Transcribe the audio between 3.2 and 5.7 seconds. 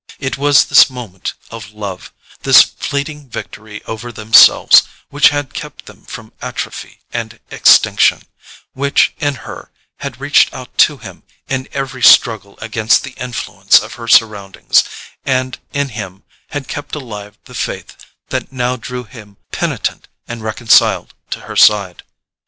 victory over themselves, which had